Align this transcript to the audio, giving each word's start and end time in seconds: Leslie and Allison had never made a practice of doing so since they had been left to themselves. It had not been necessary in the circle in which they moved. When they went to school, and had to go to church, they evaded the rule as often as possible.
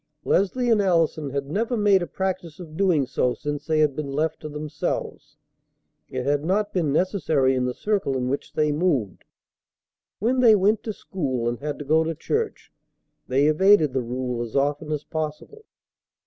Leslie 0.25 0.71
and 0.71 0.81
Allison 0.81 1.29
had 1.29 1.45
never 1.51 1.77
made 1.77 2.01
a 2.01 2.07
practice 2.07 2.59
of 2.59 2.75
doing 2.75 3.05
so 3.05 3.35
since 3.35 3.67
they 3.67 3.77
had 3.81 3.95
been 3.95 4.11
left 4.11 4.39
to 4.39 4.49
themselves. 4.49 5.37
It 6.09 6.25
had 6.25 6.43
not 6.43 6.73
been 6.73 6.91
necessary 6.91 7.53
in 7.53 7.65
the 7.65 7.75
circle 7.75 8.17
in 8.17 8.27
which 8.27 8.53
they 8.53 8.71
moved. 8.71 9.25
When 10.17 10.39
they 10.39 10.55
went 10.55 10.81
to 10.85 10.91
school, 10.93 11.47
and 11.47 11.59
had 11.59 11.77
to 11.77 11.85
go 11.85 12.03
to 12.03 12.15
church, 12.15 12.71
they 13.27 13.45
evaded 13.45 13.93
the 13.93 14.01
rule 14.01 14.41
as 14.41 14.55
often 14.55 14.91
as 14.91 15.03
possible. 15.03 15.65